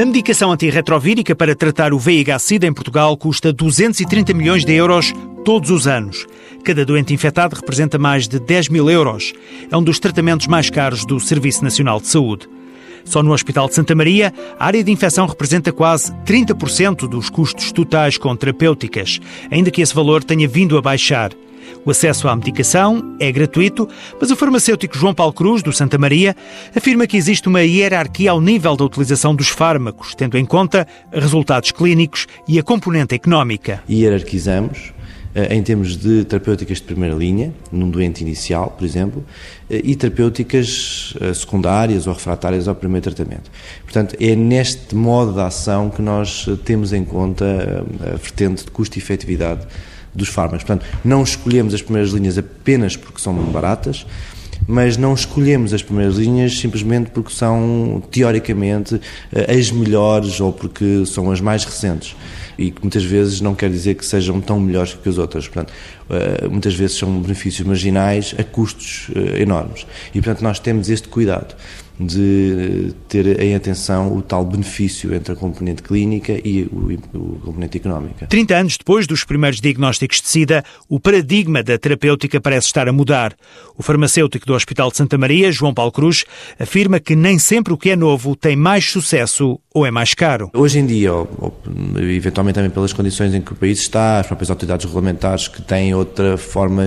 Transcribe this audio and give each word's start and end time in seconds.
A 0.00 0.04
medicação 0.06 0.50
antirretrovírica 0.50 1.36
para 1.36 1.54
tratar 1.54 1.92
o 1.92 1.98
VIH-Sida 1.98 2.66
em 2.66 2.72
Portugal 2.72 3.14
custa 3.16 3.52
230 3.52 4.32
milhões 4.32 4.64
de 4.64 4.72
euros 4.72 5.12
todos 5.44 5.70
os 5.70 5.86
anos. 5.86 6.26
Cada 6.64 6.84
doente 6.84 7.12
infectado 7.12 7.54
representa 7.54 7.98
mais 7.98 8.26
de 8.26 8.40
10 8.40 8.70
mil 8.70 8.90
euros. 8.90 9.34
É 9.70 9.76
um 9.76 9.82
dos 9.82 9.98
tratamentos 9.98 10.46
mais 10.46 10.70
caros 10.70 11.04
do 11.04 11.20
Serviço 11.20 11.62
Nacional 11.62 12.00
de 12.00 12.06
Saúde. 12.06 12.48
Só 13.04 13.22
no 13.22 13.32
Hospital 13.32 13.68
de 13.68 13.74
Santa 13.74 13.94
Maria, 13.94 14.32
a 14.58 14.66
área 14.66 14.82
de 14.82 14.90
infecção 14.90 15.26
representa 15.26 15.70
quase 15.72 16.10
30% 16.24 17.06
dos 17.06 17.28
custos 17.28 17.70
totais 17.70 18.16
com 18.16 18.34
terapêuticas, 18.34 19.20
ainda 19.50 19.70
que 19.70 19.82
esse 19.82 19.94
valor 19.94 20.24
tenha 20.24 20.48
vindo 20.48 20.78
a 20.78 20.82
baixar. 20.82 21.32
O 21.84 21.90
acesso 21.90 22.28
à 22.28 22.36
medicação 22.36 23.16
é 23.18 23.30
gratuito, 23.32 23.88
mas 24.20 24.30
o 24.30 24.36
farmacêutico 24.36 24.96
João 24.96 25.14
Paulo 25.14 25.32
Cruz, 25.32 25.62
do 25.62 25.72
Santa 25.72 25.98
Maria, 25.98 26.36
afirma 26.74 27.06
que 27.06 27.16
existe 27.16 27.48
uma 27.48 27.62
hierarquia 27.62 28.30
ao 28.30 28.40
nível 28.40 28.76
da 28.76 28.84
utilização 28.84 29.34
dos 29.34 29.48
fármacos, 29.48 30.14
tendo 30.14 30.38
em 30.38 30.44
conta 30.44 30.86
resultados 31.12 31.72
clínicos 31.72 32.26
e 32.46 32.58
a 32.58 32.62
componente 32.62 33.14
económica. 33.14 33.82
Hierarquizamos 33.88 34.92
eh, 35.34 35.54
em 35.54 35.62
termos 35.62 35.96
de 35.96 36.24
terapêuticas 36.24 36.78
de 36.78 36.84
primeira 36.84 37.14
linha, 37.14 37.54
num 37.70 37.88
doente 37.88 38.20
inicial, 38.20 38.74
por 38.76 38.84
exemplo, 38.84 39.24
eh, 39.70 39.80
e 39.82 39.96
terapêuticas 39.96 41.14
eh, 41.20 41.32
secundárias 41.32 42.06
ou 42.06 42.12
refratárias 42.12 42.68
ao 42.68 42.74
primeiro 42.74 43.02
tratamento. 43.10 43.50
Portanto, 43.82 44.14
é 44.20 44.36
neste 44.36 44.94
modo 44.94 45.32
de 45.32 45.40
ação 45.40 45.88
que 45.88 46.02
nós 46.02 46.46
temos 46.66 46.92
em 46.92 47.02
conta 47.02 47.84
a 48.00 48.16
vertente 48.16 48.64
de 48.64 48.70
custo 48.70 48.98
e 48.98 49.00
efetividade 49.00 49.66
dos 50.14 50.28
fármacos. 50.28 50.64
Portanto, 50.64 50.86
não 51.04 51.22
escolhemos 51.22 51.74
as 51.74 51.82
primeiras 51.82 52.12
linhas 52.12 52.38
apenas 52.38 52.96
porque 52.96 53.20
são 53.20 53.34
baratas, 53.34 54.06
mas 54.66 54.96
não 54.96 55.14
escolhemos 55.14 55.74
as 55.74 55.82
primeiras 55.82 56.16
linhas 56.16 56.58
simplesmente 56.58 57.10
porque 57.10 57.32
são, 57.32 58.02
teoricamente, 58.10 59.00
as 59.48 59.70
melhores 59.70 60.40
ou 60.40 60.52
porque 60.52 61.04
são 61.06 61.30
as 61.30 61.40
mais 61.40 61.64
recentes 61.64 62.14
e 62.58 62.70
que 62.70 62.82
muitas 62.82 63.02
vezes 63.02 63.40
não 63.40 63.54
quer 63.54 63.70
dizer 63.70 63.94
que 63.94 64.04
sejam 64.04 64.40
tão 64.40 64.60
melhores 64.60 64.94
que 64.94 65.08
as 65.08 65.18
outras. 65.18 65.48
Portanto, 65.48 65.72
eh, 65.72 66.01
muitas 66.50 66.74
vezes 66.74 66.96
são 66.96 67.20
benefícios 67.20 67.66
marginais 67.66 68.34
a 68.38 68.44
custos 68.44 69.10
eh, 69.14 69.42
enormes. 69.42 69.86
E, 70.14 70.20
portanto, 70.20 70.42
nós 70.42 70.58
temos 70.58 70.88
este 70.88 71.08
cuidado 71.08 71.54
de 71.98 72.94
ter 73.08 73.40
em 73.40 73.54
atenção 73.54 74.16
o 74.16 74.22
tal 74.22 74.44
benefício 74.44 75.14
entre 75.14 75.32
a 75.32 75.36
componente 75.36 75.82
clínica 75.82 76.32
e 76.32 76.62
o, 76.64 76.98
o 77.14 77.40
componente 77.44 77.76
económica. 77.76 78.26
30 78.26 78.56
anos 78.56 78.76
depois 78.78 79.06
dos 79.06 79.24
primeiros 79.24 79.60
diagnósticos 79.60 80.20
de 80.20 80.28
SIDA, 80.28 80.64
o 80.88 80.98
paradigma 80.98 81.62
da 81.62 81.78
terapêutica 81.78 82.40
parece 82.40 82.66
estar 82.66 82.88
a 82.88 82.92
mudar. 82.92 83.34
O 83.76 83.82
farmacêutico 83.82 84.46
do 84.46 84.54
Hospital 84.54 84.90
de 84.90 84.96
Santa 84.96 85.18
Maria, 85.18 85.52
João 85.52 85.74
Paulo 85.74 85.92
Cruz, 85.92 86.24
afirma 86.58 86.98
que 86.98 87.14
nem 87.14 87.38
sempre 87.38 87.72
o 87.72 87.78
que 87.78 87.90
é 87.90 87.96
novo 87.96 88.34
tem 88.34 88.56
mais 88.56 88.90
sucesso 88.90 89.58
ou 89.74 89.86
é 89.86 89.90
mais 89.90 90.14
caro. 90.14 90.50
Hoje 90.54 90.78
em 90.78 90.86
dia, 90.86 91.12
ou, 91.12 91.28
ou, 91.38 91.56
eventualmente 91.98 92.54
também 92.54 92.70
pelas 92.70 92.92
condições 92.92 93.34
em 93.34 93.40
que 93.40 93.52
o 93.52 93.56
país 93.56 93.80
está, 93.80 94.20
as 94.20 94.26
próprias 94.26 94.50
autoridades 94.50 94.84
regulamentares 94.84 95.48
que 95.48 95.62
têm 95.62 95.94
outra 95.94 96.36
forma 96.36 96.86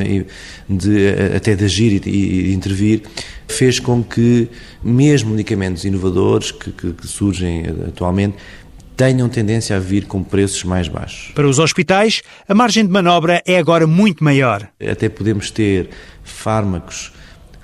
de, 0.70 1.10
até 1.36 1.56
de 1.56 1.66
agir 1.66 1.94
e, 1.94 2.00
de 2.00 2.54
intervir, 2.54 3.04
fez 3.48 3.80
com 3.80 4.04
que 4.04 4.48
mesmo 4.84 5.32
medicamentos 5.32 5.86
inovadores 5.86 6.52
que, 6.52 6.72
que, 6.72 6.94
que 6.94 7.08
surgem 7.08 7.64
atualmente 7.88 8.36
tenham 8.96 9.28
tendência 9.28 9.76
a 9.76 9.80
vir 9.80 10.06
com 10.06 10.24
preços 10.24 10.64
mais 10.64 10.88
baixos. 10.88 11.34
Para 11.34 11.48
os 11.48 11.60
hospitais, 11.60 12.22
a 12.48 12.54
margem 12.54 12.86
de 12.86 12.92
manobra 12.92 13.42
é 13.46 13.58
agora 13.58 13.86
muito 13.86 14.24
maior. 14.24 14.68
Até 14.80 15.10
podemos 15.10 15.52
ter 15.52 15.90
fármacos 16.24 17.12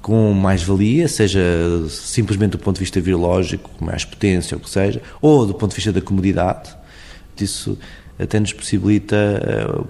com 0.02 0.34
mais 0.34 0.64
valia, 0.64 1.08
seja 1.08 1.42
simplesmente 1.90 2.52
do 2.52 2.58
ponto 2.58 2.76
de 2.76 2.82
vista 2.82 3.00
virológico, 3.00 3.70
com 3.78 3.86
mais 3.86 4.04
potência, 4.04 4.56
ou 4.56 4.62
o 4.62 4.64
que 4.64 4.70
seja, 4.70 5.02
ou 5.22 5.46
do 5.46 5.54
ponto 5.54 5.70
de 5.70 5.76
vista 5.76 5.92
da 5.92 6.02
comodidade. 6.02 6.81
Isso 7.42 7.78
até 8.20 8.40
nos 8.40 8.54
possibilita 8.54 9.16
eh, 9.16 9.84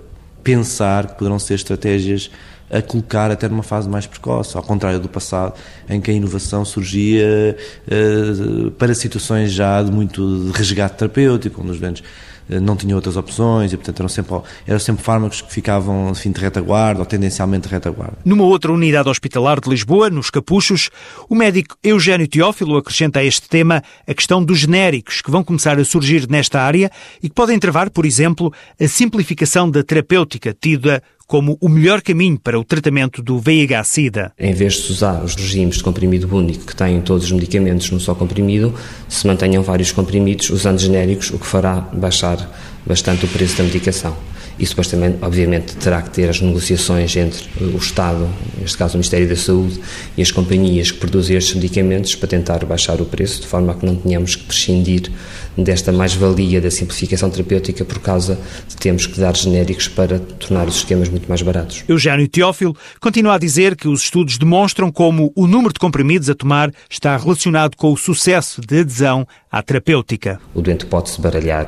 pensar 0.43 1.07
que 1.07 1.17
poderão 1.17 1.37
ser 1.37 1.55
estratégias 1.55 2.31
a 2.71 2.81
colocar 2.81 3.29
até 3.29 3.49
numa 3.49 3.63
fase 3.63 3.89
mais 3.89 4.07
precoce, 4.07 4.55
ao 4.55 4.63
contrário 4.63 4.99
do 4.99 5.09
passado, 5.09 5.53
em 5.89 5.99
que 5.99 6.09
a 6.09 6.13
inovação 6.13 6.63
surgia 6.63 7.57
uh, 7.85 8.71
para 8.71 8.93
situações 8.93 9.51
já 9.51 9.83
de 9.83 9.91
muito 9.91 10.49
resgate 10.51 10.95
terapêutico, 10.95 11.61
onde 11.61 11.71
os 11.71 11.79
doentes 11.81 12.03
não 12.49 12.75
tinham 12.75 12.95
outras 12.95 13.17
opções 13.17 13.71
e, 13.71 13.77
portanto, 13.77 13.99
eram 13.99 14.09
sempre, 14.09 14.41
eram 14.67 14.79
sempre 14.79 15.03
fármacos 15.03 15.41
que 15.41 15.51
ficavam, 15.51 16.09
enfim, 16.11 16.31
de 16.31 16.39
retaguarda 16.39 16.99
ou 16.99 17.05
tendencialmente 17.05 17.67
de 17.67 17.73
retaguarda. 17.73 18.17
Numa 18.25 18.43
outra 18.43 18.71
unidade 18.71 19.09
hospitalar 19.09 19.59
de 19.59 19.69
Lisboa, 19.69 20.09
nos 20.09 20.29
Capuchos, 20.29 20.89
o 21.29 21.35
médico 21.35 21.77
Eugênio 21.83 22.27
Teófilo 22.27 22.77
acrescenta 22.77 23.19
a 23.19 23.23
este 23.23 23.47
tema 23.47 23.83
a 24.07 24.13
questão 24.13 24.43
dos 24.43 24.59
genéricos 24.59 25.21
que 25.21 25.31
vão 25.31 25.43
começar 25.43 25.79
a 25.79 25.85
surgir 25.85 26.27
nesta 26.29 26.61
área 26.61 26.91
e 27.21 27.29
que 27.29 27.35
podem 27.35 27.59
travar, 27.59 27.89
por 27.89 28.05
exemplo, 28.05 28.53
a 28.79 28.87
simplificação 28.87 29.69
da 29.69 29.83
terapêutica 29.83 30.55
tida 30.59 31.01
como 31.31 31.57
o 31.61 31.69
melhor 31.69 32.01
caminho 32.01 32.37
para 32.37 32.59
o 32.59 32.63
tratamento 32.65 33.23
do 33.23 33.39
VIH-Sida. 33.39 34.33
Em 34.37 34.53
vez 34.53 34.73
de 34.73 34.91
usar 34.91 35.23
os 35.23 35.33
regimes 35.33 35.77
de 35.77 35.83
comprimido 35.83 36.27
único 36.35 36.65
que 36.65 36.75
têm 36.75 36.99
todos 36.99 37.23
os 37.23 37.31
medicamentos 37.31 37.89
num 37.89 38.01
só 38.01 38.13
comprimido, 38.13 38.75
se 39.07 39.25
mantenham 39.25 39.63
vários 39.63 39.93
comprimidos 39.93 40.49
usando 40.49 40.79
genéricos, 40.79 41.29
o 41.29 41.39
que 41.39 41.47
fará 41.47 41.87
baixar 41.93 42.51
bastante 42.85 43.23
o 43.23 43.29
preço 43.29 43.57
da 43.57 43.63
medicação. 43.63 44.13
Isso 44.61 44.73
depois 44.73 44.87
também, 44.87 45.17
obviamente, 45.23 45.75
terá 45.75 46.03
que 46.03 46.11
ter 46.11 46.29
as 46.29 46.39
negociações 46.39 47.15
entre 47.17 47.43
o 47.59 47.77
Estado, 47.77 48.29
neste 48.59 48.77
caso 48.77 48.93
o 48.93 48.97
Ministério 48.97 49.27
da 49.27 49.35
Saúde, 49.35 49.79
e 50.15 50.21
as 50.21 50.29
companhias 50.29 50.91
que 50.91 50.99
produzem 50.99 51.35
estes 51.35 51.55
medicamentos 51.55 52.13
para 52.13 52.27
tentar 52.27 52.63
baixar 52.63 53.01
o 53.01 53.05
preço, 53.05 53.41
de 53.41 53.47
forma 53.47 53.71
a 53.71 53.75
que 53.75 53.83
não 53.83 53.95
tenhamos 53.95 54.35
que 54.35 54.43
prescindir 54.43 55.11
desta 55.57 55.91
mais-valia 55.91 56.61
da 56.61 56.69
simplificação 56.69 57.31
terapêutica 57.31 57.83
por 57.83 57.97
causa 57.99 58.37
de 58.67 58.75
termos 58.75 59.07
que 59.07 59.19
dar 59.19 59.35
genéricos 59.35 59.87
para 59.87 60.19
tornar 60.19 60.67
os 60.67 60.75
esquemas 60.75 61.09
muito 61.09 61.27
mais 61.27 61.41
baratos. 61.41 61.83
Eugênio 61.87 62.27
Teófilo 62.27 62.77
continua 62.99 63.35
a 63.35 63.39
dizer 63.39 63.75
que 63.75 63.87
os 63.87 64.03
estudos 64.03 64.37
demonstram 64.37 64.91
como 64.91 65.33
o 65.35 65.47
número 65.47 65.73
de 65.73 65.79
comprimidos 65.79 66.29
a 66.29 66.35
tomar 66.35 66.71
está 66.87 67.17
relacionado 67.17 67.75
com 67.75 67.91
o 67.91 67.97
sucesso 67.97 68.61
de 68.61 68.81
adesão 68.81 69.27
à 69.51 69.63
terapêutica. 69.63 70.39
O 70.53 70.61
doente 70.61 70.85
pode 70.85 71.09
se 71.09 71.19
baralhar 71.19 71.65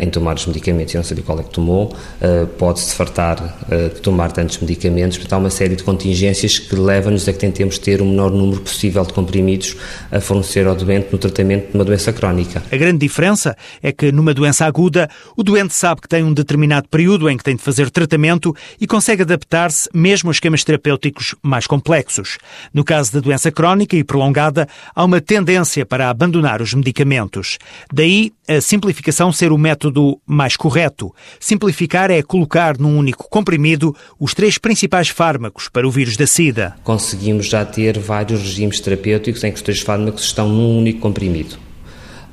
em 0.00 0.08
tomar 0.08 0.36
os 0.36 0.46
medicamentos 0.46 0.94
e 0.94 0.96
não 0.96 1.04
saber 1.04 1.22
qual 1.22 1.40
é 1.40 1.42
que 1.42 1.50
tomou, 1.50 1.92
uh, 2.20 2.46
pode-se 2.58 2.94
fartar 2.94 3.40
uh, 3.42 3.94
de 3.94 4.00
tomar 4.00 4.30
tantos 4.30 4.58
medicamentos, 4.58 5.18
portanto 5.18 5.32
há 5.34 5.38
uma 5.38 5.50
série 5.50 5.74
de 5.74 5.82
contingências 5.82 6.58
que 6.58 6.74
levam-nos 6.76 7.28
a 7.28 7.32
que 7.32 7.38
tentemos 7.38 7.78
ter 7.78 8.00
o 8.00 8.04
menor 8.04 8.30
número 8.30 8.60
possível 8.60 9.04
de 9.04 9.12
comprimidos 9.12 9.76
a 10.10 10.20
fornecer 10.20 10.66
ao 10.66 10.74
doente 10.74 11.08
no 11.10 11.18
tratamento 11.18 11.70
de 11.70 11.74
uma 11.74 11.84
doença 11.84 12.12
crónica. 12.12 12.62
A 12.70 12.76
grande 12.76 12.98
diferença 12.98 13.56
é 13.82 13.92
que 13.92 14.12
numa 14.12 14.32
doença 14.32 14.64
aguda, 14.64 15.08
o 15.36 15.42
doente 15.42 15.74
sabe 15.74 16.00
que 16.02 16.08
tem 16.08 16.22
um 16.22 16.32
determinado 16.32 16.88
período 16.88 17.28
em 17.28 17.36
que 17.36 17.44
tem 17.44 17.56
de 17.56 17.62
fazer 17.62 17.90
tratamento 17.90 18.54
e 18.80 18.86
consegue 18.86 19.22
adaptar-se 19.22 19.88
mesmo 19.92 20.30
a 20.30 20.32
esquemas 20.32 20.62
terapêuticos 20.62 21.34
mais 21.42 21.66
complexos. 21.66 22.38
No 22.72 22.84
caso 22.84 23.12
da 23.12 23.20
doença 23.20 23.50
crónica 23.50 23.96
e 23.96 24.04
prolongada, 24.04 24.68
há 24.94 25.04
uma 25.04 25.20
tendência 25.20 25.84
para 25.84 26.08
abandonar 26.08 26.62
os 26.62 26.74
medicamentos. 26.74 27.58
Daí 27.92 28.32
a 28.48 28.60
simplificação 28.60 29.32
ser 29.32 29.52
o 29.52 29.58
método 29.58 30.20
mais 30.26 30.56
correto. 30.56 31.14
Simplificar 31.40 32.10
é 32.10 32.22
colocar 32.22 32.78
num 32.78 32.98
único 32.98 33.28
comprimido 33.28 33.94
os 34.18 34.34
três 34.34 34.58
principais 34.58 35.08
fármacos 35.08 35.68
para 35.68 35.86
o 35.86 35.90
vírus 35.90 36.16
da 36.16 36.26
SIDA. 36.26 36.76
Conseguimos 36.84 37.46
já 37.46 37.64
ter 37.64 37.98
vários 37.98 38.40
regimes 38.40 38.80
terapêuticos 38.80 39.42
em 39.44 39.50
que 39.50 39.56
os 39.56 39.62
três 39.62 39.80
fármacos 39.80 40.24
estão 40.24 40.48
num 40.48 40.78
único 40.78 41.00
comprimido. 41.00 41.63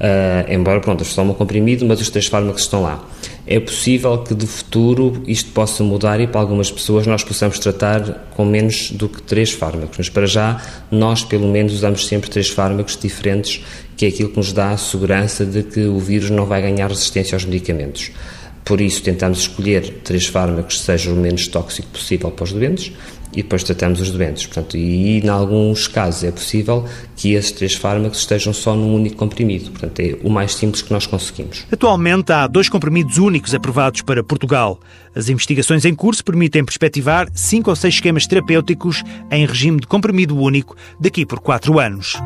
Uh, 0.01 0.51
embora, 0.51 0.79
pronto, 0.79 1.05
só 1.05 1.21
um 1.21 1.31
comprimido, 1.31 1.85
mas 1.85 2.01
os 2.01 2.09
três 2.09 2.25
fármacos 2.25 2.63
estão 2.63 2.81
lá. 2.81 3.07
É 3.45 3.59
possível 3.59 4.17
que 4.17 4.33
de 4.33 4.47
futuro 4.47 5.21
isto 5.27 5.51
possa 5.51 5.83
mudar 5.83 6.19
e 6.19 6.25
para 6.25 6.41
algumas 6.41 6.71
pessoas 6.71 7.05
nós 7.05 7.23
possamos 7.23 7.59
tratar 7.59 8.27
com 8.31 8.43
menos 8.43 8.89
do 8.89 9.07
que 9.07 9.21
três 9.21 9.51
fármacos, 9.51 9.99
mas 9.99 10.09
para 10.09 10.25
já 10.25 10.59
nós 10.89 11.23
pelo 11.23 11.47
menos 11.47 11.73
usamos 11.73 12.07
sempre 12.07 12.31
três 12.31 12.49
fármacos 12.49 12.97
diferentes 12.97 13.63
que 13.95 14.05
é 14.05 14.07
aquilo 14.09 14.29
que 14.29 14.37
nos 14.37 14.51
dá 14.51 14.71
a 14.71 14.77
segurança 14.77 15.45
de 15.45 15.61
que 15.61 15.81
o 15.81 15.99
vírus 15.99 16.31
não 16.31 16.47
vai 16.47 16.63
ganhar 16.63 16.87
resistência 16.87 17.35
aos 17.35 17.45
medicamentos. 17.45 18.09
Por 18.63 18.79
isso, 18.79 19.01
tentamos 19.03 19.39
escolher 19.39 20.01
três 20.03 20.27
fármacos 20.27 20.77
que 20.77 20.83
sejam 20.83 21.13
o 21.13 21.17
menos 21.17 21.47
tóxico 21.47 21.87
possível 21.89 22.31
para 22.31 22.43
os 22.43 22.51
doentes 22.51 22.93
e 23.33 23.41
depois 23.41 23.63
tratamos 23.63 23.99
os 24.01 24.11
doentes. 24.11 24.45
Portanto, 24.45 24.77
e 24.77 25.19
em 25.19 25.29
alguns 25.29 25.87
casos 25.87 26.23
é 26.23 26.31
possível 26.31 26.85
que 27.15 27.33
esses 27.33 27.51
três 27.51 27.75
fármacos 27.75 28.19
estejam 28.19 28.53
só 28.53 28.75
num 28.75 28.93
único 28.93 29.15
comprimido. 29.15 29.71
Portanto, 29.71 29.99
é 29.99 30.17
o 30.23 30.29
mais 30.29 30.53
simples 30.53 30.81
que 30.81 30.91
nós 30.91 31.05
conseguimos. 31.05 31.65
Atualmente 31.71 32.31
há 32.31 32.47
dois 32.47 32.69
comprimidos 32.69 33.17
únicos 33.17 33.53
aprovados 33.53 34.01
para 34.01 34.23
Portugal. 34.23 34.79
As 35.15 35.29
investigações 35.29 35.85
em 35.85 35.95
curso 35.95 36.23
permitem 36.23 36.63
perspectivar 36.63 37.27
cinco 37.33 37.69
ou 37.69 37.75
seis 37.75 37.95
esquemas 37.95 38.27
terapêuticos 38.27 39.03
em 39.31 39.45
regime 39.45 39.79
de 39.79 39.87
comprimido 39.87 40.37
único 40.37 40.75
daqui 40.99 41.25
por 41.25 41.39
quatro 41.39 41.79
anos. 41.79 42.17